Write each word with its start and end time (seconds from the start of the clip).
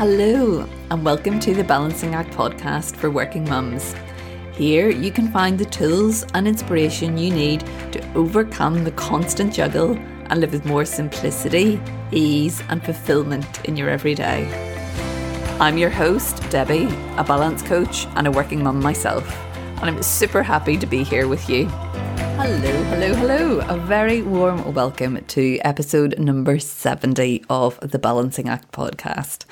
Hello, 0.00 0.66
and 0.90 1.04
welcome 1.04 1.38
to 1.40 1.52
the 1.52 1.62
Balancing 1.62 2.14
Act 2.14 2.30
podcast 2.30 2.96
for 2.96 3.10
working 3.10 3.44
mums. 3.44 3.94
Here 4.54 4.88
you 4.88 5.10
can 5.10 5.30
find 5.30 5.58
the 5.58 5.66
tools 5.66 6.24
and 6.32 6.48
inspiration 6.48 7.18
you 7.18 7.30
need 7.30 7.60
to 7.92 8.12
overcome 8.14 8.82
the 8.82 8.92
constant 8.92 9.52
juggle 9.52 9.98
and 10.30 10.40
live 10.40 10.52
with 10.52 10.64
more 10.64 10.86
simplicity, 10.86 11.78
ease, 12.12 12.62
and 12.70 12.82
fulfillment 12.82 13.62
in 13.66 13.76
your 13.76 13.90
everyday. 13.90 14.46
I'm 15.60 15.76
your 15.76 15.90
host, 15.90 16.48
Debbie, 16.48 16.88
a 17.18 17.22
balance 17.22 17.60
coach 17.60 18.06
and 18.16 18.26
a 18.26 18.30
working 18.30 18.62
mum 18.62 18.80
myself, 18.80 19.30
and 19.82 19.90
I'm 19.90 20.02
super 20.02 20.42
happy 20.42 20.78
to 20.78 20.86
be 20.86 21.04
here 21.04 21.28
with 21.28 21.46
you. 21.50 21.66
Hello, 22.42 22.56
hello, 22.84 23.14
hello. 23.16 23.60
A 23.68 23.76
very 23.76 24.22
warm 24.22 24.72
welcome 24.72 25.22
to 25.26 25.58
episode 25.58 26.18
number 26.18 26.58
70 26.58 27.44
of 27.50 27.78
the 27.80 27.98
Balancing 27.98 28.48
Act 28.48 28.72
podcast. 28.72 29.44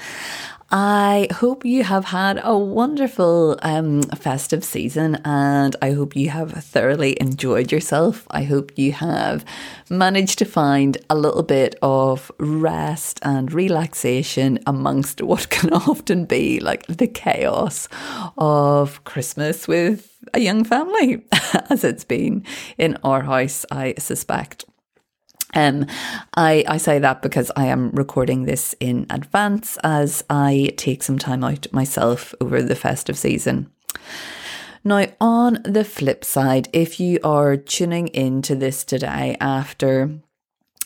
I 0.70 1.28
hope 1.32 1.64
you 1.64 1.82
have 1.84 2.04
had 2.04 2.42
a 2.44 2.58
wonderful 2.58 3.58
um, 3.62 4.02
festive 4.02 4.62
season 4.62 5.18
and 5.24 5.74
I 5.80 5.92
hope 5.92 6.14
you 6.14 6.28
have 6.28 6.52
thoroughly 6.52 7.18
enjoyed 7.18 7.72
yourself. 7.72 8.26
I 8.30 8.42
hope 8.42 8.72
you 8.76 8.92
have 8.92 9.46
managed 9.88 10.38
to 10.40 10.44
find 10.44 10.98
a 11.08 11.14
little 11.14 11.42
bit 11.42 11.76
of 11.80 12.30
rest 12.38 13.18
and 13.22 13.50
relaxation 13.50 14.58
amongst 14.66 15.22
what 15.22 15.48
can 15.50 15.72
often 15.72 16.26
be 16.26 16.60
like 16.60 16.84
the 16.86 17.06
chaos 17.06 17.88
of 18.36 19.02
Christmas 19.04 19.66
with 19.66 20.18
a 20.34 20.40
young 20.40 20.64
family, 20.64 21.22
as 21.70 21.82
it's 21.82 22.04
been 22.04 22.44
in 22.76 22.98
our 23.02 23.22
house, 23.22 23.64
I 23.70 23.94
suspect. 23.96 24.66
Um, 25.54 25.86
I, 26.34 26.64
I 26.68 26.76
say 26.76 26.98
that 26.98 27.22
because 27.22 27.50
I 27.56 27.66
am 27.66 27.90
recording 27.90 28.44
this 28.44 28.74
in 28.80 29.06
advance 29.10 29.78
as 29.82 30.22
I 30.28 30.70
take 30.76 31.02
some 31.02 31.18
time 31.18 31.42
out 31.42 31.72
myself 31.72 32.34
over 32.40 32.62
the 32.62 32.76
festive 32.76 33.16
season. 33.16 33.70
Now, 34.84 35.06
on 35.20 35.60
the 35.64 35.84
flip 35.84 36.24
side, 36.24 36.68
if 36.72 37.00
you 37.00 37.18
are 37.24 37.56
tuning 37.56 38.08
into 38.08 38.54
this 38.54 38.84
today 38.84 39.36
after 39.40 40.20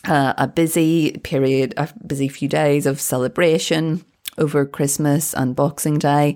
uh, 0.05 0.33
a 0.37 0.47
busy 0.47 1.17
period, 1.19 1.73
a 1.77 1.89
busy 2.05 2.27
few 2.27 2.47
days 2.47 2.85
of 2.85 2.99
celebration 2.99 4.03
over 4.37 4.65
Christmas 4.65 5.33
and 5.33 5.55
Boxing 5.55 5.99
Day, 5.99 6.35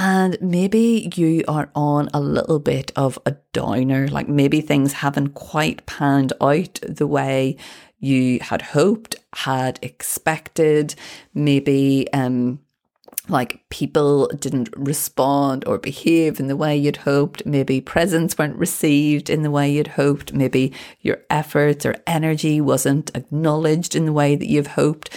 and 0.00 0.38
maybe 0.40 1.10
you 1.16 1.42
are 1.48 1.70
on 1.74 2.08
a 2.14 2.20
little 2.20 2.60
bit 2.60 2.92
of 2.94 3.18
a 3.26 3.32
downer, 3.52 4.06
like 4.06 4.28
maybe 4.28 4.60
things 4.60 4.92
haven't 4.92 5.30
quite 5.30 5.84
panned 5.86 6.32
out 6.40 6.78
the 6.86 7.08
way 7.08 7.56
you 7.98 8.38
had 8.40 8.62
hoped, 8.62 9.16
had 9.34 9.80
expected. 9.82 10.94
Maybe 11.34 12.06
um, 12.12 12.60
like 13.28 13.68
people 13.70 14.28
didn't 14.38 14.68
respond 14.76 15.66
or 15.66 15.78
behave 15.78 16.38
in 16.38 16.46
the 16.46 16.56
way 16.56 16.76
you'd 16.76 16.98
hoped. 16.98 17.44
Maybe 17.44 17.80
presents 17.80 18.38
weren't 18.38 18.54
received 18.54 19.28
in 19.28 19.42
the 19.42 19.50
way 19.50 19.68
you'd 19.68 19.88
hoped. 19.88 20.32
Maybe 20.32 20.72
your 21.00 21.18
efforts 21.28 21.84
or 21.84 21.96
energy 22.06 22.60
wasn't 22.60 23.10
acknowledged 23.16 23.96
in 23.96 24.06
the 24.06 24.12
way 24.12 24.36
that 24.36 24.46
you've 24.46 24.68
hoped. 24.68 25.10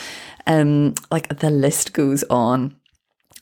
Um, 0.47 0.95
like 1.11 1.37
the 1.37 1.51
list 1.51 1.93
goes 1.93 2.23
on. 2.31 2.80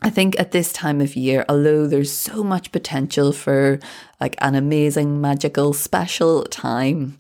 I 0.02 0.10
think 0.10 0.40
at 0.40 0.52
this 0.52 0.72
time 0.72 1.02
of 1.02 1.16
year, 1.16 1.46
although 1.50 1.86
there's 1.86 2.12
so 2.12 2.44
much 2.44 2.72
potential 2.72 3.34
for 3.34 3.80
like 4.22 4.36
an 4.40 4.56
amazing, 4.56 5.20
magical, 5.20 5.74
special 5.74 6.44
time, 6.46 7.18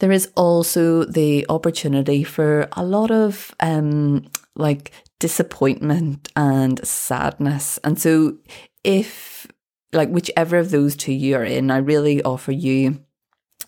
there 0.00 0.10
is 0.10 0.30
also 0.34 1.04
the 1.04 1.46
opportunity 1.48 2.24
for 2.24 2.68
a 2.72 2.84
lot 2.84 3.10
of 3.10 3.54
um, 3.60 4.26
like 4.56 4.92
disappointment 5.20 6.28
and 6.34 6.84
sadness. 6.86 7.78
And 7.84 8.00
so, 8.00 8.36
if 8.84 9.46
like 9.92 10.08
whichever 10.10 10.58
of 10.58 10.70
those 10.70 10.96
two 10.96 11.12
you're 11.12 11.44
in, 11.44 11.70
I 11.70 11.78
really 11.78 12.22
offer 12.22 12.52
you 12.52 13.00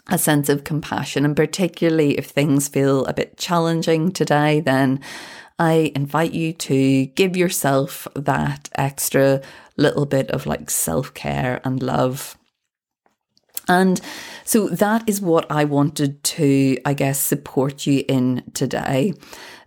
a 0.09 0.19
sense 0.19 0.49
of 0.49 0.65
compassion. 0.65 1.25
And 1.25 1.37
particularly 1.37 2.19
if 2.19 2.27
things 2.27 2.69
feel 2.69 3.05
a 3.07 3.15
bit 3.15 3.37
challenging 3.37 4.11
today, 4.13 4.61
then 4.61 5.01
I 5.61 5.93
invite 5.95 6.33
you 6.33 6.55
to 6.55 7.05
give 7.07 7.37
yourself 7.37 8.09
that 8.17 8.71
extra 8.77 9.43
little 9.77 10.07
bit 10.07 10.31
of 10.31 10.47
like 10.47 10.71
self 10.71 11.13
care 11.13 11.61
and 11.65 11.83
love. 11.83 12.37
And 13.69 14.01
so 14.45 14.69
that 14.69 15.07
is 15.07 15.21
what 15.21 15.49
I 15.51 15.65
wanted 15.65 16.25
to, 16.25 16.79
I 16.87 16.95
guess, 16.95 17.21
support 17.21 17.87
you 17.87 18.05
in 18.09 18.43
today. 18.55 19.13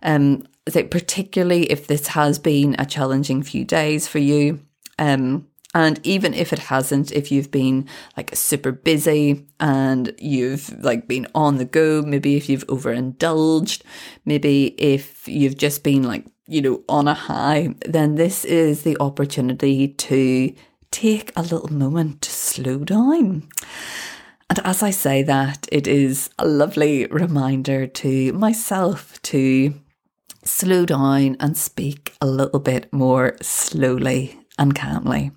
Um, 0.02 0.46
particularly 0.66 1.70
if 1.70 1.86
this 1.86 2.08
has 2.08 2.40
been 2.40 2.74
a 2.78 2.86
challenging 2.86 3.44
few 3.44 3.64
days 3.64 4.08
for 4.08 4.18
you. 4.18 4.60
Um, 4.98 5.46
and 5.74 6.00
even 6.04 6.32
if 6.34 6.52
it 6.52 6.60
hasn't, 6.60 7.10
if 7.10 7.32
you've 7.32 7.50
been 7.50 7.88
like 8.16 8.34
super 8.34 8.70
busy 8.70 9.44
and 9.58 10.14
you've 10.18 10.70
like 10.84 11.08
been 11.08 11.26
on 11.34 11.56
the 11.56 11.64
go, 11.64 12.00
maybe 12.00 12.36
if 12.36 12.48
you've 12.48 12.66
overindulged, 12.68 13.82
maybe 14.24 14.66
if 14.78 15.26
you've 15.26 15.58
just 15.58 15.82
been 15.82 16.04
like, 16.04 16.26
you 16.46 16.62
know, 16.62 16.84
on 16.88 17.08
a 17.08 17.14
high, 17.14 17.74
then 17.84 18.14
this 18.14 18.44
is 18.44 18.82
the 18.82 18.96
opportunity 19.00 19.88
to 19.88 20.54
take 20.92 21.32
a 21.34 21.42
little 21.42 21.72
moment 21.72 22.22
to 22.22 22.30
slow 22.30 22.78
down. 22.78 23.48
And 24.48 24.60
as 24.64 24.80
I 24.80 24.90
say 24.90 25.24
that, 25.24 25.66
it 25.72 25.88
is 25.88 26.30
a 26.38 26.46
lovely 26.46 27.06
reminder 27.06 27.88
to 27.88 28.32
myself 28.34 29.20
to 29.22 29.74
slow 30.44 30.86
down 30.86 31.36
and 31.40 31.56
speak 31.56 32.14
a 32.20 32.26
little 32.26 32.60
bit 32.60 32.92
more 32.92 33.36
slowly 33.40 34.38
and 34.56 34.74
calmly. 34.74 35.32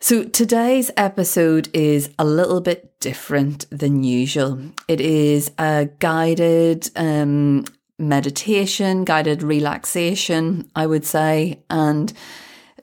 So 0.00 0.24
today's 0.24 0.92
episode 0.96 1.68
is 1.74 2.10
a 2.18 2.24
little 2.24 2.60
bit 2.60 3.00
different 3.00 3.66
than 3.70 4.04
usual. 4.04 4.60
It 4.86 5.00
is 5.00 5.50
a 5.58 5.88
guided 5.98 6.88
um, 6.94 7.64
meditation, 7.98 9.04
guided 9.04 9.42
relaxation, 9.42 10.70
I 10.76 10.86
would 10.86 11.04
say. 11.04 11.64
And 11.68 12.12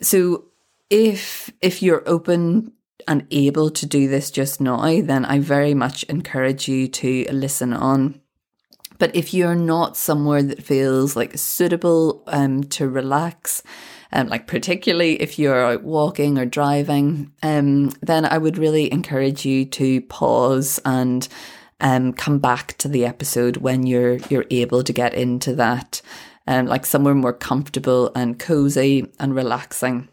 so 0.02 0.46
if 0.90 1.50
if 1.62 1.82
you're 1.82 2.04
open 2.06 2.74
and 3.08 3.26
able 3.32 3.70
to 3.70 3.86
do 3.86 4.08
this 4.08 4.30
just 4.30 4.60
now, 4.60 5.02
then 5.02 5.26
I 5.26 5.40
very 5.40 5.74
much 5.74 6.04
encourage 6.04 6.68
you 6.68 6.88
to 6.88 7.26
listen 7.32 7.72
on. 7.72 8.20
But 8.98 9.16
if 9.16 9.34
you're 9.34 9.56
not 9.56 9.98
somewhere 9.98 10.44
that 10.44 10.64
feels 10.64 11.16
like 11.16 11.38
suitable 11.38 12.24
um, 12.28 12.64
to 12.66 12.88
relax, 12.88 13.62
um, 14.12 14.28
like 14.28 14.48
particularly 14.48 15.22
if 15.22 15.38
you're 15.40 15.66
out 15.66 15.84
walking 15.84 16.38
or 16.38 16.46
driving, 16.46 17.32
um, 17.44 17.92
then 18.02 18.26
I 18.26 18.38
would 18.38 18.58
really 18.58 18.92
encourage 18.92 19.46
you 19.46 19.66
to 19.66 20.02
pause 20.02 20.80
and 20.86 21.28
um, 21.80 22.14
come 22.14 22.40
back 22.40 22.78
to 22.78 22.88
the 22.88 23.06
episode 23.06 23.58
when 23.58 23.86
you're 23.86 24.18
you're 24.30 24.46
able 24.50 24.84
to 24.84 24.94
get 24.94 25.14
into 25.14 25.54
that, 25.56 26.02
um, 26.48 26.68
like 26.68 26.86
somewhere 26.86 27.16
more 27.16 27.34
comfortable 27.34 28.12
and 28.16 28.40
cozy 28.40 29.12
and 29.20 29.36
relaxing. 29.36 30.08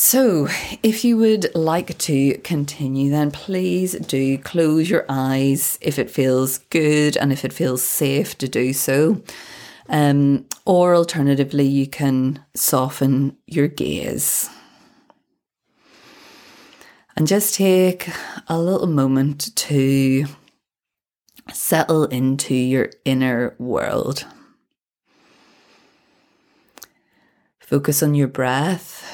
So, 0.00 0.46
if 0.84 1.04
you 1.04 1.16
would 1.16 1.52
like 1.56 1.98
to 1.98 2.34
continue, 2.44 3.10
then 3.10 3.32
please 3.32 3.94
do 3.94 4.38
close 4.38 4.88
your 4.88 5.04
eyes 5.08 5.76
if 5.80 5.98
it 5.98 6.08
feels 6.08 6.58
good 6.70 7.16
and 7.16 7.32
if 7.32 7.44
it 7.44 7.52
feels 7.52 7.82
safe 7.82 8.38
to 8.38 8.48
do 8.48 8.72
so. 8.72 9.20
Um, 9.88 10.46
or 10.66 10.94
alternatively, 10.94 11.66
you 11.66 11.86
can 11.86 12.44
soften 12.54 13.36
your 13.46 13.68
gaze. 13.68 14.50
And 17.16 17.26
just 17.26 17.54
take 17.54 18.08
a 18.46 18.60
little 18.60 18.86
moment 18.86 19.54
to 19.56 20.26
settle 21.52 22.04
into 22.04 22.54
your 22.54 22.90
inner 23.04 23.56
world. 23.58 24.26
Focus 27.58 28.02
on 28.02 28.14
your 28.14 28.28
breath. 28.28 29.04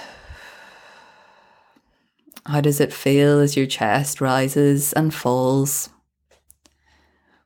How 2.47 2.61
does 2.61 2.79
it 2.79 2.93
feel 2.93 3.41
as 3.41 3.57
your 3.57 3.67
chest 3.67 4.21
rises 4.21 4.93
and 4.93 5.15
falls? 5.15 5.89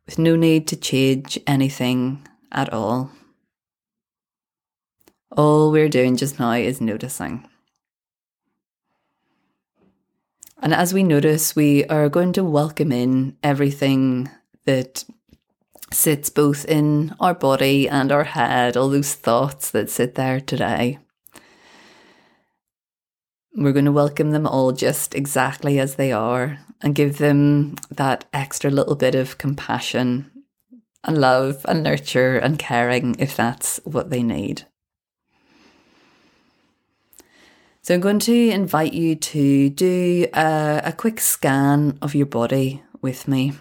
With 0.06 0.18
no 0.18 0.34
need 0.34 0.66
to 0.68 0.76
change 0.76 1.38
anything 1.46 2.26
at 2.50 2.72
all. 2.72 3.12
All 5.38 5.70
we're 5.70 5.88
doing 5.88 6.16
just 6.16 6.40
now 6.40 6.54
is 6.54 6.80
noticing. 6.80 7.48
And 10.60 10.74
as 10.74 10.92
we 10.92 11.04
notice, 11.04 11.54
we 11.54 11.84
are 11.84 12.08
going 12.08 12.32
to 12.32 12.42
welcome 12.42 12.90
in 12.90 13.36
everything 13.40 14.30
that 14.64 15.04
sits 15.92 16.28
both 16.28 16.64
in 16.64 17.14
our 17.20 17.34
body 17.34 17.88
and 17.88 18.10
our 18.10 18.24
head, 18.24 18.76
all 18.76 18.88
those 18.88 19.14
thoughts 19.14 19.70
that 19.70 19.90
sit 19.90 20.16
there 20.16 20.40
today. 20.40 20.98
We're 23.54 23.72
going 23.72 23.84
to 23.84 23.92
welcome 23.92 24.32
them 24.32 24.44
all 24.44 24.72
just 24.72 25.14
exactly 25.14 25.78
as 25.78 25.94
they 25.94 26.10
are 26.10 26.58
and 26.82 26.96
give 26.96 27.18
them 27.18 27.76
that 27.92 28.24
extra 28.32 28.72
little 28.72 28.96
bit 28.96 29.14
of 29.14 29.38
compassion 29.38 30.32
and 31.04 31.16
love 31.16 31.64
and 31.68 31.84
nurture 31.84 32.38
and 32.38 32.58
caring 32.58 33.14
if 33.20 33.36
that's 33.36 33.78
what 33.84 34.10
they 34.10 34.24
need. 34.24 34.64
So, 37.82 37.94
I'm 37.94 38.00
going 38.00 38.18
to 38.20 38.50
invite 38.50 38.92
you 38.92 39.14
to 39.14 39.70
do 39.70 40.26
a, 40.34 40.82
a 40.84 40.92
quick 40.92 41.20
scan 41.20 41.98
of 42.02 42.14
your 42.14 42.26
body 42.26 42.82
with 43.00 43.28
me. 43.28 43.52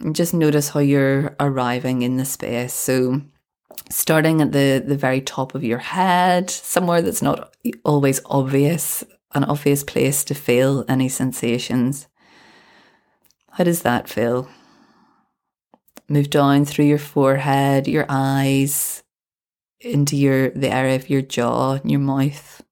And 0.00 0.14
just 0.14 0.32
notice 0.32 0.70
how 0.70 0.80
you're 0.80 1.34
arriving 1.40 2.02
in 2.02 2.16
the 2.16 2.24
space. 2.24 2.72
So, 2.72 3.22
starting 3.90 4.40
at 4.40 4.52
the, 4.52 4.82
the 4.84 4.96
very 4.96 5.20
top 5.20 5.54
of 5.54 5.64
your 5.64 5.78
head, 5.78 6.50
somewhere 6.50 7.02
that's 7.02 7.22
not 7.22 7.54
always 7.84 8.20
obvious, 8.26 9.04
an 9.34 9.44
obvious 9.44 9.82
place 9.82 10.24
to 10.24 10.34
feel 10.34 10.84
any 10.88 11.08
sensations. 11.08 12.06
How 13.52 13.64
does 13.64 13.82
that 13.82 14.08
feel? 14.08 14.48
Move 16.08 16.30
down 16.30 16.64
through 16.64 16.86
your 16.86 16.98
forehead, 16.98 17.88
your 17.88 18.06
eyes, 18.08 19.02
into 19.80 20.16
your 20.16 20.50
the 20.50 20.70
area 20.70 20.96
of 20.96 21.10
your 21.10 21.22
jaw 21.22 21.72
and 21.72 21.90
your 21.90 22.00
mouth. 22.00 22.62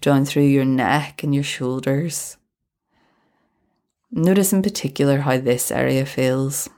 Down 0.00 0.24
through 0.24 0.44
your 0.44 0.64
neck 0.64 1.22
and 1.22 1.34
your 1.34 1.44
shoulders. 1.44 2.36
Notice 4.10 4.52
in 4.52 4.62
particular 4.62 5.20
how 5.20 5.38
this 5.38 5.70
area 5.70 6.04
feels. 6.04 6.68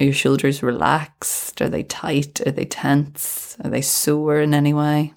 Are 0.00 0.04
your 0.04 0.12
shoulders 0.14 0.62
relaxed? 0.62 1.60
Are 1.60 1.68
they 1.68 1.82
tight? 1.82 2.46
Are 2.46 2.50
they 2.50 2.64
tense? 2.64 3.56
Are 3.62 3.70
they 3.70 3.82
sore 3.82 4.40
in 4.40 4.54
any 4.54 4.72
way? 4.72 5.14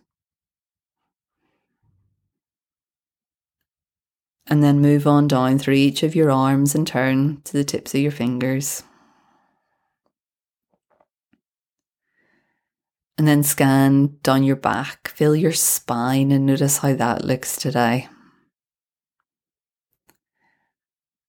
And 4.47 4.63
then 4.63 4.79
move 4.79 5.05
on 5.05 5.27
down 5.27 5.59
through 5.59 5.75
each 5.75 6.03
of 6.03 6.15
your 6.15 6.31
arms 6.31 6.75
and 6.75 6.87
turn 6.87 7.41
to 7.45 7.53
the 7.53 7.63
tips 7.63 7.93
of 7.93 8.01
your 8.01 8.11
fingers. 8.11 8.83
And 13.19 13.27
then 13.27 13.43
scan 13.43 14.17
down 14.23 14.45
your 14.45 14.55
back, 14.55 15.09
feel 15.09 15.35
your 15.35 15.51
spine, 15.51 16.31
and 16.31 16.45
notice 16.45 16.77
how 16.77 16.93
that 16.93 17.25
looks 17.25 17.57
today. 17.57 18.07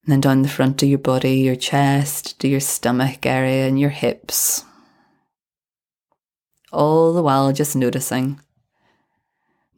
And 0.05 0.13
then 0.13 0.21
down 0.21 0.43
the 0.43 0.49
front 0.49 0.85
of 0.85 0.89
your 0.89 1.01
body, 1.01 1.39
your 1.39 1.57
chest, 1.57 2.39
to 2.39 2.47
your 2.47 2.61
stomach 2.61 3.27
area, 3.27 3.67
and 3.67 3.81
your 3.81 3.91
hips. 3.91 4.65
All 6.73 7.13
the 7.13 7.25
while 7.25 7.53
just 7.53 7.75
noticing, 7.75 8.39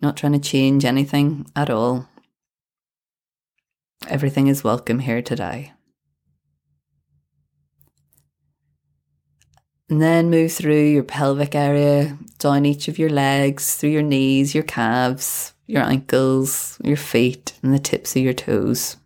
not 0.02 0.18
trying 0.18 0.34
to 0.34 0.38
change 0.38 0.84
anything 0.84 1.46
at 1.56 1.70
all. 1.70 2.10
Everything 4.06 4.48
is 4.48 4.62
welcome 4.62 4.98
here 4.98 5.22
today. 5.22 5.72
And 9.92 10.00
then 10.00 10.30
move 10.30 10.50
through 10.50 10.84
your 10.84 11.02
pelvic 11.02 11.54
area, 11.54 12.16
down 12.38 12.64
each 12.64 12.88
of 12.88 12.98
your 12.98 13.10
legs, 13.10 13.76
through 13.76 13.90
your 13.90 14.00
knees, 14.00 14.54
your 14.54 14.64
calves, 14.64 15.52
your 15.66 15.82
ankles, 15.82 16.78
your 16.82 16.96
feet, 16.96 17.52
and 17.62 17.74
the 17.74 17.78
tips 17.78 18.16
of 18.16 18.22
your 18.22 18.32
toes. 18.32 18.96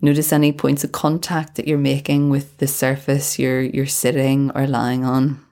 Notice 0.00 0.32
any 0.32 0.52
points 0.52 0.84
of 0.84 0.92
contact 0.92 1.56
that 1.56 1.66
you're 1.66 1.78
making 1.78 2.30
with 2.30 2.58
the 2.58 2.68
surface 2.68 3.40
you're, 3.40 3.62
you're 3.62 3.86
sitting 3.86 4.52
or 4.54 4.68
lying 4.68 5.04
on. 5.04 5.44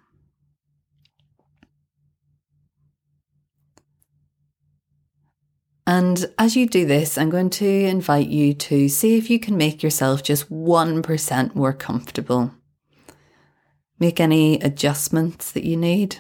And 5.86 6.26
as 6.38 6.56
you 6.56 6.66
do 6.66 6.86
this, 6.86 7.19
I'm 7.19 7.28
going 7.28 7.50
to 7.50 7.69
invite 7.69 8.28
you 8.28 8.54
to 8.54 8.88
see 8.88 9.19
if 9.19 9.28
you 9.28 9.38
can 9.38 9.56
make 9.56 9.82
yourself 9.82 10.22
just 10.22 10.50
1% 10.50 11.54
more 11.54 11.72
comfortable. 11.75 12.54
Make 13.98 14.19
any 14.19 14.58
adjustments 14.60 15.52
that 15.52 15.64
you 15.64 15.76
need. 15.76 16.16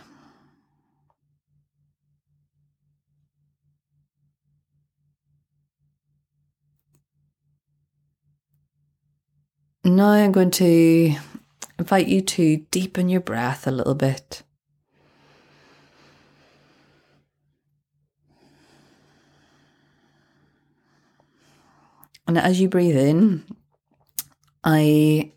Now 9.82 10.10
I'm 10.10 10.32
going 10.32 10.50
to 10.52 11.16
invite 11.78 12.08
you 12.08 12.20
to 12.22 12.58
deepen 12.70 13.08
your 13.08 13.20
breath 13.20 13.66
a 13.66 13.70
little 13.70 13.94
bit. 13.94 14.42
And 22.26 22.38
as 22.38 22.60
you 22.60 22.68
breathe 22.68 22.96
in, 22.96 23.44
I 24.62 25.32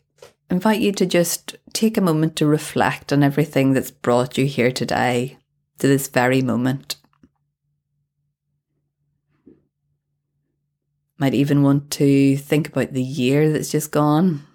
invite 0.49 0.79
you 0.79 0.91
to 0.93 1.05
just 1.05 1.57
take 1.73 1.97
a 1.97 2.01
moment 2.01 2.35
to 2.37 2.45
reflect 2.45 3.11
on 3.11 3.23
everything 3.23 3.73
that's 3.73 3.91
brought 3.91 4.37
you 4.37 4.45
here 4.45 4.71
today, 4.71 5.37
to 5.79 5.87
this 5.87 6.07
very 6.07 6.41
moment. 6.41 6.95
Might 11.17 11.33
even 11.33 11.63
want 11.63 11.91
to 11.91 12.37
think 12.37 12.69
about 12.69 12.93
the 12.93 13.03
year 13.03 13.51
that's 13.51 13.71
just 13.71 13.91
gone. 13.91 14.45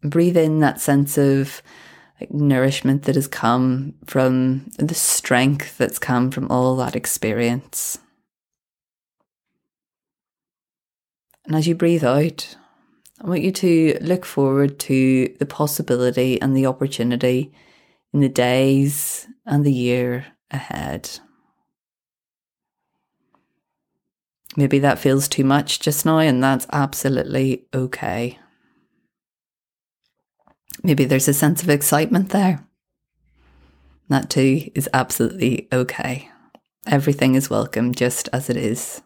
Breathe 0.00 0.36
in 0.36 0.60
that 0.60 0.80
sense 0.80 1.18
of 1.18 1.60
like 2.20 2.32
nourishment 2.32 3.04
that 3.04 3.14
has 3.14 3.28
come 3.28 3.94
from 4.04 4.70
the 4.78 4.94
strength 4.94 5.78
that's 5.78 5.98
come 5.98 6.30
from 6.30 6.50
all 6.50 6.76
that 6.76 6.96
experience. 6.96 7.98
And 11.46 11.56
as 11.56 11.66
you 11.66 11.74
breathe 11.74 12.04
out, 12.04 12.56
I 13.22 13.26
want 13.26 13.42
you 13.42 13.52
to 13.52 13.98
look 14.00 14.24
forward 14.24 14.78
to 14.80 15.34
the 15.38 15.46
possibility 15.46 16.40
and 16.40 16.56
the 16.56 16.66
opportunity 16.66 17.52
in 18.12 18.20
the 18.20 18.28
days 18.28 19.26
and 19.46 19.64
the 19.64 19.72
year 19.72 20.26
ahead. 20.50 21.20
Maybe 24.56 24.78
that 24.80 24.98
feels 24.98 25.28
too 25.28 25.44
much 25.44 25.80
just 25.80 26.04
now, 26.04 26.18
and 26.18 26.42
that's 26.42 26.66
absolutely 26.72 27.66
okay. 27.72 28.38
Maybe 30.82 31.04
there's 31.04 31.28
a 31.28 31.34
sense 31.34 31.62
of 31.62 31.70
excitement 31.70 32.30
there. 32.30 32.64
That 34.08 34.30
too 34.30 34.70
is 34.74 34.88
absolutely 34.94 35.68
okay. 35.72 36.30
Everything 36.86 37.34
is 37.34 37.50
welcome 37.50 37.94
just 37.94 38.28
as 38.32 38.48
it 38.48 38.56
is. 38.56 39.02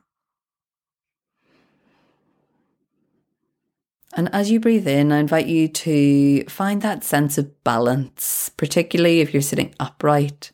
And 4.14 4.32
as 4.34 4.50
you 4.50 4.60
breathe 4.60 4.86
in, 4.86 5.10
I 5.10 5.18
invite 5.18 5.46
you 5.46 5.68
to 5.68 6.44
find 6.44 6.82
that 6.82 7.02
sense 7.02 7.38
of 7.38 7.64
balance, 7.64 8.50
particularly 8.50 9.20
if 9.20 9.32
you're 9.32 9.42
sitting 9.42 9.74
upright. 9.80 10.52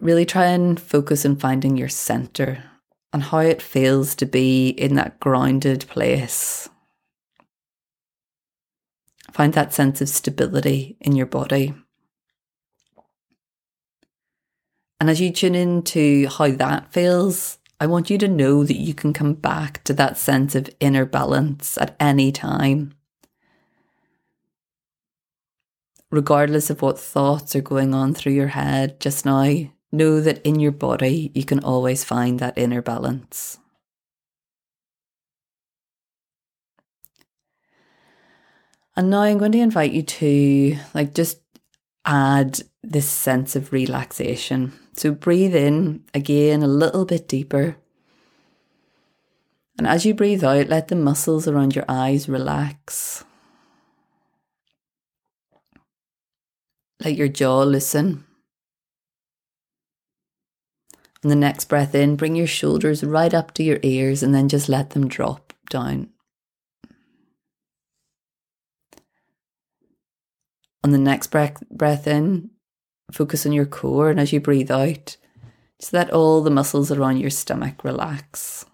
Really 0.00 0.24
try 0.24 0.46
and 0.46 0.80
focus 0.80 1.26
on 1.26 1.36
finding 1.36 1.76
your 1.76 1.90
center 1.90 2.64
and 3.12 3.22
how 3.22 3.38
it 3.38 3.62
feels 3.62 4.14
to 4.16 4.26
be 4.26 4.70
in 4.70 4.94
that 4.94 5.20
grounded 5.20 5.86
place. 5.88 6.68
Find 9.36 9.52
that 9.52 9.74
sense 9.74 10.00
of 10.00 10.08
stability 10.08 10.96
in 10.98 11.14
your 11.14 11.26
body. 11.26 11.74
And 14.98 15.10
as 15.10 15.20
you 15.20 15.30
tune 15.30 15.54
into 15.54 16.26
how 16.26 16.52
that 16.52 16.90
feels, 16.90 17.58
I 17.78 17.86
want 17.86 18.08
you 18.08 18.16
to 18.16 18.28
know 18.28 18.64
that 18.64 18.78
you 18.78 18.94
can 18.94 19.12
come 19.12 19.34
back 19.34 19.84
to 19.84 19.92
that 19.92 20.16
sense 20.16 20.54
of 20.54 20.70
inner 20.80 21.04
balance 21.04 21.76
at 21.76 21.94
any 22.00 22.32
time. 22.32 22.94
Regardless 26.10 26.70
of 26.70 26.80
what 26.80 26.98
thoughts 26.98 27.54
are 27.54 27.60
going 27.60 27.92
on 27.92 28.14
through 28.14 28.32
your 28.32 28.48
head 28.48 28.98
just 29.00 29.26
now, 29.26 29.68
know 29.92 30.18
that 30.22 30.40
in 30.46 30.60
your 30.60 30.72
body 30.72 31.30
you 31.34 31.44
can 31.44 31.62
always 31.62 32.04
find 32.04 32.38
that 32.38 32.56
inner 32.56 32.80
balance. 32.80 33.58
And 38.96 39.10
now 39.10 39.22
I'm 39.22 39.38
going 39.38 39.52
to 39.52 39.58
invite 39.58 39.92
you 39.92 40.02
to 40.02 40.76
like 40.94 41.14
just 41.14 41.38
add 42.06 42.60
this 42.82 43.08
sense 43.08 43.54
of 43.54 43.72
relaxation. 43.72 44.72
So 44.96 45.10
breathe 45.12 45.54
in 45.54 46.04
again 46.14 46.62
a 46.62 46.68
little 46.68 47.04
bit 47.04 47.28
deeper. 47.28 47.76
And 49.76 49.86
as 49.86 50.06
you 50.06 50.14
breathe 50.14 50.42
out, 50.42 50.68
let 50.68 50.88
the 50.88 50.96
muscles 50.96 51.46
around 51.46 51.74
your 51.74 51.84
eyes 51.86 52.28
relax. 52.28 53.24
Let 57.04 57.14
your 57.14 57.28
jaw 57.28 57.62
loosen. 57.62 58.24
On 61.22 61.28
the 61.28 61.36
next 61.36 61.66
breath 61.66 61.94
in, 61.94 62.16
bring 62.16 62.36
your 62.36 62.46
shoulders 62.46 63.04
right 63.04 63.34
up 63.34 63.52
to 63.54 63.62
your 63.62 63.80
ears 63.82 64.22
and 64.22 64.34
then 64.34 64.48
just 64.48 64.68
let 64.68 64.90
them 64.90 65.08
drop 65.08 65.52
down. 65.68 66.08
On 70.86 70.92
the 70.92 70.98
next 70.98 71.32
breath, 71.32 71.68
breath 71.68 72.06
in, 72.06 72.48
focus 73.10 73.44
on 73.44 73.50
your 73.50 73.66
core. 73.66 74.08
And 74.08 74.20
as 74.20 74.32
you 74.32 74.38
breathe 74.38 74.70
out, 74.70 75.16
just 75.80 75.92
let 75.92 76.12
all 76.12 76.42
the 76.42 76.48
muscles 76.48 76.92
around 76.92 77.16
your 77.16 77.28
stomach 77.28 77.82
relax. 77.82 78.64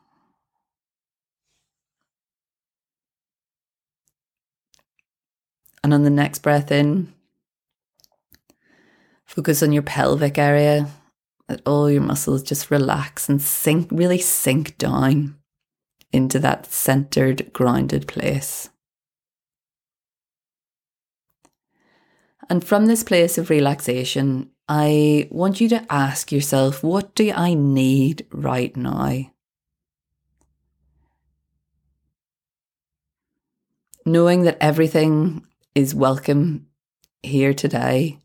And 5.83 5.95
on 5.95 6.03
the 6.03 6.11
next 6.11 6.41
breath 6.41 6.71
in, 6.71 7.15
focus 9.25 9.63
on 9.63 9.73
your 9.73 9.83
pelvic 9.83 10.37
area. 10.37 10.89
Let 11.49 11.63
all 11.65 11.91
your 11.91 12.03
muscles 12.03 12.43
just 12.43 12.71
relax 12.71 13.31
and 13.31 13.41
sink, 13.41 13.89
really 13.91 14.19
sink 14.19 14.77
down 14.77 15.39
into 16.13 16.39
that 16.41 16.67
centered, 16.67 17.55
grounded 17.55 18.07
place. 18.07 18.69
And 22.53 22.63
from 22.63 22.85
this 22.85 23.03
place 23.03 23.39
of 23.39 23.49
relaxation, 23.49 24.51
I 24.69 25.27
want 25.31 25.59
you 25.59 25.71
to 25.71 25.87
ask 25.89 26.31
yourself, 26.31 26.85
what 26.85 27.15
do 27.15 27.33
I 27.33 27.55
need 27.55 28.27
right 28.31 28.77
now? 28.77 29.33
Knowing 34.05 34.43
that 34.43 34.59
everything 34.61 35.47
is 35.75 35.95
welcome 35.95 36.67
here 37.23 37.55
today, 37.55 38.19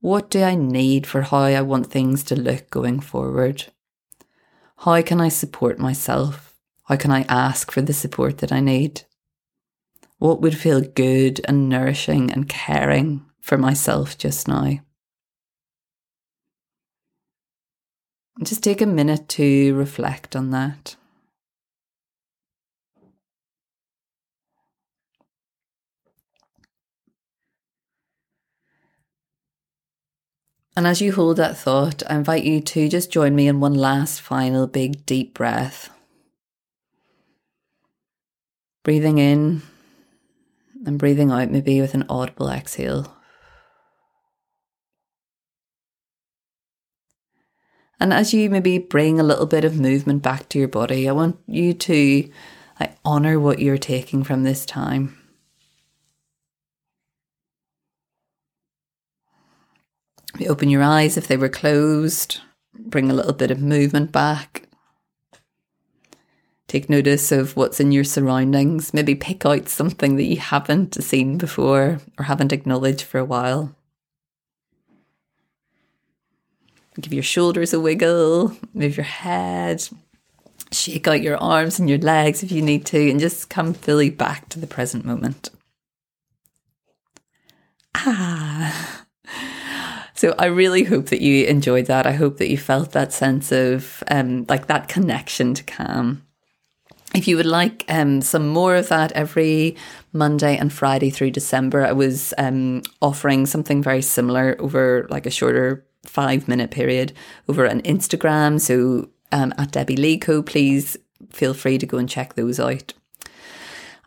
what 0.00 0.30
do 0.30 0.42
I 0.42 0.54
need 0.54 1.06
for 1.06 1.20
how 1.20 1.40
I 1.40 1.60
want 1.60 1.88
things 1.88 2.24
to 2.24 2.34
look 2.34 2.70
going 2.70 3.00
forward? 3.00 3.66
How 4.78 5.02
can 5.02 5.20
I 5.20 5.28
support 5.28 5.78
myself? 5.78 6.54
How 6.84 6.96
can 6.96 7.10
I 7.10 7.26
ask 7.28 7.70
for 7.70 7.82
the 7.82 7.92
support 7.92 8.38
that 8.38 8.50
I 8.50 8.60
need? 8.60 9.02
What 10.16 10.40
would 10.40 10.56
feel 10.56 10.80
good 10.80 11.42
and 11.44 11.68
nourishing 11.68 12.32
and 12.32 12.48
caring 12.48 13.26
for 13.44 13.58
myself 13.58 14.16
just 14.16 14.48
now? 14.48 14.78
Just 18.42 18.64
take 18.64 18.80
a 18.80 18.86
minute 18.86 19.28
to 19.28 19.74
reflect 19.74 20.34
on 20.34 20.50
that. 20.50 20.96
And 30.74 30.86
as 30.86 31.02
you 31.02 31.12
hold 31.12 31.36
that 31.36 31.56
thought, 31.56 32.02
I 32.08 32.16
invite 32.16 32.44
you 32.44 32.62
to 32.62 32.88
just 32.88 33.12
join 33.12 33.36
me 33.36 33.46
in 33.46 33.60
one 33.60 33.74
last 33.74 34.22
final 34.22 34.66
big 34.66 35.04
deep 35.04 35.34
breath. 35.34 35.90
Breathing 38.82 39.18
in 39.18 39.62
and 40.86 40.98
breathing 40.98 41.30
out, 41.30 41.50
maybe 41.50 41.80
with 41.82 41.94
an 41.94 42.06
audible 42.08 42.48
exhale. 42.48 43.13
And 48.00 48.12
as 48.12 48.34
you 48.34 48.50
maybe 48.50 48.78
bring 48.78 49.18
a 49.18 49.24
little 49.24 49.46
bit 49.46 49.64
of 49.64 49.78
movement 49.78 50.22
back 50.22 50.48
to 50.50 50.58
your 50.58 50.68
body, 50.68 51.08
I 51.08 51.12
want 51.12 51.38
you 51.46 51.72
to 51.74 52.30
like, 52.80 52.96
honor 53.04 53.38
what 53.38 53.60
you're 53.60 53.78
taking 53.78 54.24
from 54.24 54.42
this 54.42 54.66
time. 54.66 55.18
You 60.38 60.48
open 60.48 60.68
your 60.68 60.82
eyes 60.82 61.16
if 61.16 61.28
they 61.28 61.36
were 61.36 61.48
closed, 61.48 62.40
bring 62.76 63.10
a 63.10 63.14
little 63.14 63.32
bit 63.32 63.52
of 63.52 63.60
movement 63.60 64.10
back. 64.10 64.68
Take 66.66 66.90
notice 66.90 67.30
of 67.30 67.56
what's 67.56 67.78
in 67.78 67.92
your 67.92 68.02
surroundings. 68.02 68.92
Maybe 68.92 69.14
pick 69.14 69.46
out 69.46 69.68
something 69.68 70.16
that 70.16 70.24
you 70.24 70.38
haven't 70.38 71.00
seen 71.04 71.38
before 71.38 72.00
or 72.18 72.24
haven't 72.24 72.52
acknowledged 72.52 73.02
for 73.02 73.18
a 73.18 73.24
while. 73.24 73.76
Give 77.00 77.12
your 77.12 77.22
shoulders 77.22 77.72
a 77.72 77.80
wiggle, 77.80 78.56
move 78.72 78.96
your 78.96 79.04
head, 79.04 79.86
shake 80.70 81.08
out 81.08 81.22
your 81.22 81.36
arms 81.38 81.78
and 81.78 81.88
your 81.88 81.98
legs 81.98 82.42
if 82.42 82.52
you 82.52 82.62
need 82.62 82.86
to, 82.86 83.10
and 83.10 83.18
just 83.18 83.50
come 83.50 83.74
fully 83.74 84.10
back 84.10 84.48
to 84.50 84.60
the 84.60 84.66
present 84.66 85.04
moment. 85.04 85.50
Ah. 87.94 89.04
So 90.16 90.34
I 90.38 90.46
really 90.46 90.84
hope 90.84 91.06
that 91.06 91.20
you 91.20 91.44
enjoyed 91.46 91.86
that. 91.86 92.06
I 92.06 92.12
hope 92.12 92.38
that 92.38 92.48
you 92.48 92.56
felt 92.56 92.92
that 92.92 93.12
sense 93.12 93.50
of 93.50 94.02
um, 94.10 94.46
like 94.48 94.68
that 94.68 94.88
connection 94.88 95.54
to 95.54 95.64
calm. 95.64 96.24
If 97.14 97.28
you 97.28 97.36
would 97.36 97.46
like 97.46 97.84
um, 97.88 98.22
some 98.22 98.48
more 98.48 98.76
of 98.76 98.88
that 98.88 99.12
every 99.12 99.76
Monday 100.12 100.56
and 100.56 100.72
Friday 100.72 101.10
through 101.10 101.32
December, 101.32 101.84
I 101.84 101.92
was 101.92 102.32
um, 102.38 102.82
offering 103.02 103.46
something 103.46 103.82
very 103.82 104.02
similar 104.02 104.56
over 104.58 105.06
like 105.10 105.26
a 105.26 105.30
shorter 105.30 105.84
five 106.06 106.48
minute 106.48 106.70
period 106.70 107.12
over 107.48 107.68
on 107.68 107.80
Instagram. 107.82 108.60
So 108.60 109.08
um, 109.32 109.52
at 109.58 109.72
Debbie 109.72 109.96
Leco, 109.96 110.44
please 110.44 110.96
feel 111.30 111.54
free 111.54 111.78
to 111.78 111.86
go 111.86 111.98
and 111.98 112.08
check 112.08 112.34
those 112.34 112.60
out. 112.60 112.92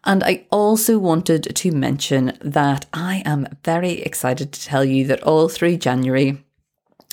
And 0.04 0.24
I 0.24 0.46
also 0.52 0.98
wanted 0.98 1.54
to 1.54 1.72
mention 1.72 2.38
that 2.42 2.86
I 2.94 3.24
am 3.26 3.48
very 3.66 4.00
excited 4.02 4.54
to 4.54 4.66
tell 4.66 4.86
you 4.86 5.06
that 5.08 5.22
all 5.24 5.50
through 5.50 5.78
January, 5.78 6.42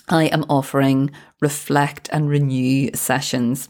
I 0.08 0.26
am 0.26 0.44
offering 0.48 1.10
reflect 1.40 2.08
and 2.12 2.28
renew 2.28 2.90
sessions. 2.94 3.68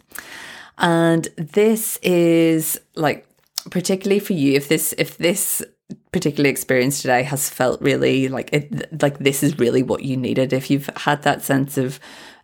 And 0.77 1.29
this 1.37 1.99
is 2.03 2.79
like 2.95 3.27
particularly 3.71 4.21
for 4.21 4.35
you 4.35 4.55
if 4.55 4.69
this 4.69 4.95
if 4.99 5.17
this 5.17 5.63
particular 6.13 6.49
experience 6.49 7.03
today 7.03 7.23
has 7.23 7.49
felt 7.49 7.81
really 7.81 8.29
like 8.29 8.51
it 8.53 9.03
like 9.03 9.19
this 9.19 9.43
is 9.43 9.59
really 9.59 9.83
what 9.83 10.03
you 10.03 10.17
needed. 10.17 10.53
If 10.53 10.71
you've 10.71 10.91
had 10.97 11.23
that 11.23 11.43
sense 11.43 11.79
of 11.79 12.01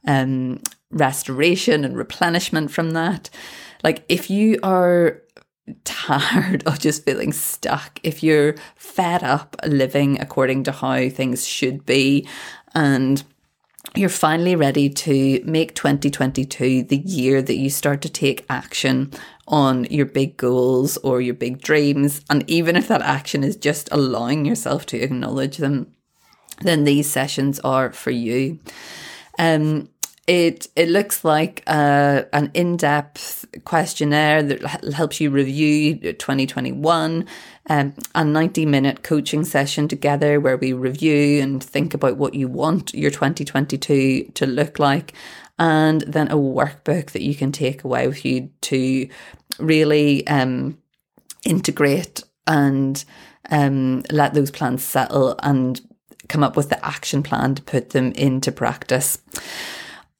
um 0.06 0.60
restoration 0.90 1.84
and 1.84 1.96
replenishment 1.96 2.70
from 2.70 2.90
that 2.92 3.30
like 3.82 4.04
if 4.08 4.28
you 4.28 4.58
are 4.62 5.22
tired 5.84 6.62
of 6.66 6.78
just 6.78 7.04
feeling 7.04 7.32
stuck, 7.32 8.00
if 8.02 8.22
you're 8.22 8.54
fed 8.76 9.22
up 9.22 9.56
living 9.66 10.20
according 10.20 10.64
to 10.64 10.72
how 10.72 11.08
things 11.08 11.46
should 11.46 11.86
be, 11.86 12.26
and 12.74 13.22
you're 13.96 14.08
finally 14.08 14.54
ready 14.54 14.88
to 14.88 15.42
make 15.44 15.74
2022 15.74 16.84
the 16.84 16.98
year 16.98 17.42
that 17.42 17.56
you 17.56 17.70
start 17.70 18.02
to 18.02 18.08
take 18.08 18.46
action 18.48 19.12
on 19.48 19.84
your 19.86 20.06
big 20.06 20.36
goals 20.36 20.96
or 20.98 21.20
your 21.20 21.34
big 21.34 21.60
dreams. 21.60 22.20
And 22.30 22.48
even 22.48 22.76
if 22.76 22.88
that 22.88 23.02
action 23.02 23.42
is 23.42 23.56
just 23.56 23.88
allowing 23.90 24.44
yourself 24.44 24.86
to 24.86 25.00
acknowledge 25.00 25.56
them, 25.56 25.92
then 26.60 26.84
these 26.84 27.10
sessions 27.10 27.58
are 27.60 27.90
for 27.92 28.10
you. 28.10 28.60
Um, 29.38 29.88
it 30.30 30.68
it 30.76 30.88
looks 30.88 31.24
like 31.24 31.64
uh, 31.66 32.22
an 32.32 32.52
in 32.54 32.76
depth 32.76 33.44
questionnaire 33.64 34.44
that 34.44 34.62
helps 34.94 35.20
you 35.20 35.28
review 35.28 35.96
2021, 35.96 37.26
um, 37.68 37.94
a 38.14 38.24
90 38.24 38.64
minute 38.64 39.02
coaching 39.02 39.44
session 39.44 39.88
together 39.88 40.38
where 40.38 40.56
we 40.56 40.72
review 40.72 41.42
and 41.42 41.62
think 41.62 41.94
about 41.94 42.16
what 42.16 42.34
you 42.34 42.46
want 42.46 42.94
your 42.94 43.10
2022 43.10 44.30
to 44.34 44.46
look 44.46 44.78
like, 44.78 45.14
and 45.58 46.02
then 46.02 46.28
a 46.28 46.36
workbook 46.36 47.10
that 47.10 47.22
you 47.22 47.34
can 47.34 47.50
take 47.50 47.82
away 47.82 48.06
with 48.06 48.24
you 48.24 48.50
to 48.60 49.08
really 49.58 50.24
um, 50.28 50.78
integrate 51.44 52.22
and 52.46 53.04
um, 53.50 54.04
let 54.12 54.34
those 54.34 54.52
plans 54.52 54.84
settle 54.84 55.34
and 55.42 55.80
come 56.28 56.44
up 56.44 56.56
with 56.56 56.68
the 56.68 56.86
action 56.86 57.20
plan 57.20 57.56
to 57.56 57.62
put 57.62 57.90
them 57.90 58.12
into 58.12 58.52
practice 58.52 59.18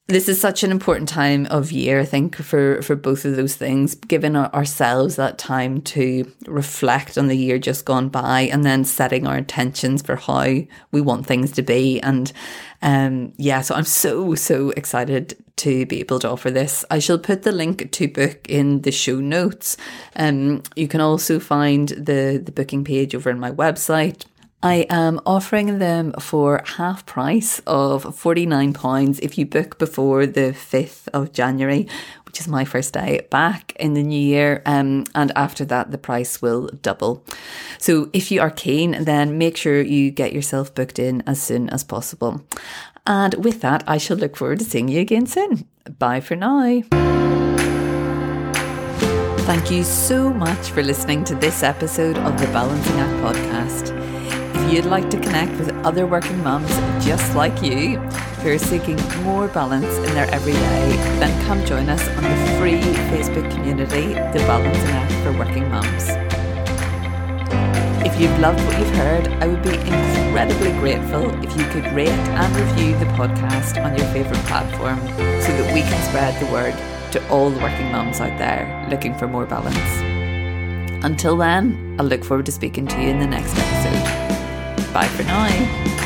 this 0.07 0.27
is 0.27 0.41
such 0.41 0.63
an 0.63 0.71
important 0.71 1.07
time 1.07 1.45
of 1.47 1.71
year, 1.71 1.99
I 2.01 2.05
think, 2.05 2.35
for, 2.35 2.81
for 2.81 2.95
both 2.95 3.23
of 3.23 3.35
those 3.35 3.55
things, 3.55 3.95
giving 3.95 4.35
ourselves 4.35 5.15
that 5.15 5.37
time 5.37 5.81
to 5.81 6.29
reflect 6.47 7.17
on 7.17 7.27
the 7.27 7.37
year 7.37 7.57
just 7.57 7.85
gone 7.85 8.09
by 8.09 8.41
and 8.41 8.65
then 8.65 8.83
setting 8.83 9.25
our 9.25 9.37
intentions 9.37 10.01
for 10.01 10.17
how 10.17 10.63
we 10.91 11.01
want 11.01 11.25
things 11.25 11.51
to 11.53 11.61
be. 11.61 12.01
And 12.01 12.31
um, 12.81 13.31
yeah, 13.37 13.61
so 13.61 13.73
I'm 13.75 13.85
so, 13.85 14.35
so 14.35 14.71
excited 14.71 15.41
to 15.57 15.85
be 15.85 15.99
able 15.99 16.19
to 16.19 16.29
offer 16.29 16.51
this. 16.51 16.83
I 16.89 16.99
shall 16.99 17.19
put 17.19 17.43
the 17.43 17.51
link 17.51 17.91
to 17.91 18.07
book 18.07 18.49
in 18.49 18.81
the 18.81 18.91
show 18.91 19.17
notes. 19.19 19.77
Um, 20.15 20.63
you 20.75 20.87
can 20.87 20.99
also 20.99 21.39
find 21.39 21.89
the, 21.89 22.41
the 22.43 22.51
booking 22.51 22.83
page 22.83 23.15
over 23.15 23.29
on 23.29 23.39
my 23.39 23.51
website. 23.51 24.25
I 24.63 24.85
am 24.89 25.19
offering 25.25 25.79
them 25.79 26.13
for 26.19 26.61
half 26.65 27.05
price 27.07 27.59
of 27.65 28.03
£49 28.03 29.19
if 29.23 29.37
you 29.37 29.45
book 29.45 29.79
before 29.79 30.27
the 30.27 30.53
5th 30.53 31.07
of 31.13 31.33
January, 31.33 31.87
which 32.25 32.39
is 32.39 32.47
my 32.47 32.63
first 32.63 32.93
day 32.93 33.27
back 33.31 33.73
in 33.79 33.95
the 33.95 34.03
new 34.03 34.19
year. 34.19 34.61
Um, 34.67 35.05
and 35.15 35.31
after 35.35 35.65
that, 35.65 35.89
the 35.89 35.97
price 35.97 36.43
will 36.43 36.69
double. 36.83 37.25
So 37.79 38.11
if 38.13 38.29
you 38.31 38.39
are 38.39 38.51
keen, 38.51 39.03
then 39.03 39.39
make 39.39 39.57
sure 39.57 39.81
you 39.81 40.11
get 40.11 40.31
yourself 40.31 40.75
booked 40.75 40.99
in 40.99 41.23
as 41.25 41.41
soon 41.41 41.67
as 41.69 41.83
possible. 41.83 42.41
And 43.07 43.33
with 43.43 43.61
that, 43.61 43.83
I 43.87 43.97
shall 43.97 44.17
look 44.17 44.37
forward 44.37 44.59
to 44.59 44.65
seeing 44.65 44.89
you 44.89 45.01
again 45.01 45.25
soon. 45.25 45.67
Bye 45.97 46.19
for 46.19 46.35
now. 46.35 46.83
Thank 49.41 49.71
you 49.71 49.83
so 49.83 50.31
much 50.31 50.69
for 50.69 50.83
listening 50.83 51.23
to 51.25 51.35
this 51.35 51.63
episode 51.63 52.17
of 52.19 52.39
the 52.39 52.45
Balancing 52.47 52.99
Act 52.99 53.35
podcast. 53.35 54.00
If 54.61 54.71
you'd 54.71 54.85
like 54.85 55.09
to 55.09 55.19
connect 55.19 55.51
with 55.59 55.69
other 55.85 56.07
working 56.07 56.41
mums 56.43 56.69
just 57.03 57.35
like 57.35 57.61
you 57.61 57.97
who 57.97 58.51
are 58.51 58.57
seeking 58.57 58.95
more 59.23 59.47
balance 59.49 59.97
in 59.97 60.13
their 60.13 60.29
everyday, 60.33 60.59
then 61.19 61.45
come 61.45 61.65
join 61.65 61.89
us 61.89 62.07
on 62.09 62.23
the 62.23 62.57
free 62.57 62.79
Facebook 63.11 63.51
community, 63.51 64.13
The 64.13 64.45
Balancing 64.47 64.87
Act 64.91 65.11
for 65.23 65.37
Working 65.37 65.67
Mums. 65.69 66.05
If 68.07 68.19
you've 68.21 68.39
loved 68.39 68.63
what 68.65 68.79
you've 68.79 68.95
heard, 68.95 69.27
I 69.43 69.47
would 69.47 69.61
be 69.61 69.73
incredibly 69.73 70.71
grateful 70.79 71.29
if 71.43 71.57
you 71.57 71.65
could 71.65 71.91
rate 71.93 72.09
and 72.09 72.55
review 72.55 72.97
the 72.97 73.11
podcast 73.13 73.83
on 73.83 73.97
your 73.97 74.07
favourite 74.13 74.45
platform 74.45 74.99
so 75.41 75.51
that 75.57 75.73
we 75.73 75.81
can 75.81 76.09
spread 76.09 76.39
the 76.39 76.51
word 76.51 76.75
to 77.11 77.29
all 77.29 77.49
the 77.49 77.59
working 77.59 77.91
mums 77.91 78.21
out 78.21 78.37
there 78.37 78.87
looking 78.89 79.15
for 79.17 79.27
more 79.27 79.45
balance. 79.45 79.75
Until 81.03 81.35
then, 81.35 81.97
I'll 81.99 82.05
look 82.05 82.23
forward 82.23 82.45
to 82.45 82.51
speaking 82.51 82.87
to 82.87 83.01
you 83.01 83.09
in 83.09 83.19
the 83.19 83.27
next 83.27 83.53
episode. 83.57 84.20
Bye 84.93 85.07
for 85.07 85.23
now. 85.23 86.00